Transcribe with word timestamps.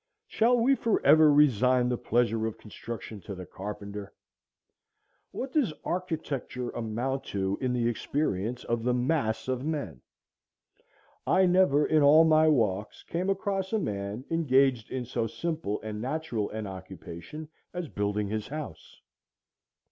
Shall 0.25 0.57
we 0.57 0.73
forever 0.73 1.31
resign 1.31 1.87
the 1.89 1.95
pleasure 1.95 2.47
of 2.47 2.57
construction 2.57 3.21
to 3.21 3.35
the 3.35 3.45
carpenter? 3.45 4.15
What 5.29 5.53
does 5.53 5.75
architecture 5.85 6.71
amount 6.71 7.23
to 7.25 7.59
in 7.61 7.71
the 7.73 7.87
experience 7.87 8.63
of 8.63 8.81
the 8.81 8.95
mass 8.95 9.47
of 9.47 9.63
men? 9.63 10.01
I 11.27 11.45
never 11.45 11.85
in 11.85 12.01
all 12.01 12.23
my 12.23 12.47
walks 12.47 13.03
came 13.03 13.29
across 13.29 13.73
a 13.73 13.77
man 13.77 14.25
engaged 14.31 14.89
in 14.89 15.05
so 15.05 15.27
simple 15.27 15.79
and 15.81 16.01
natural 16.01 16.49
an 16.49 16.65
occupation 16.65 17.49
as 17.71 17.87
building 17.87 18.27
his 18.27 18.47
house. 18.47 18.99